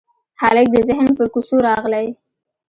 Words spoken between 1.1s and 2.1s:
پر کوڅو راغلی